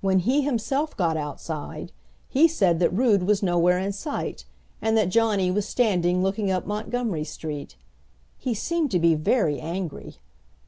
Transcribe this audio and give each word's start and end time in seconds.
When 0.00 0.18
he 0.18 0.40
himself 0.42 0.96
got 0.96 1.16
outside, 1.16 1.92
he 2.28 2.48
said 2.48 2.80
that 2.80 2.92
Rood 2.92 3.22
was 3.22 3.44
nowhere 3.44 3.78
in 3.78 3.92
sight 3.92 4.44
and 4.82 4.96
that 4.96 5.08
Johnny 5.08 5.52
was 5.52 5.68
standing 5.68 6.20
looking 6.20 6.50
up 6.50 6.66
Montgomery 6.66 7.22
Street. 7.22 7.76
He 8.36 8.54
seemed 8.54 8.90
to 8.90 8.98
be 8.98 9.14
very 9.14 9.60
angry. 9.60 10.16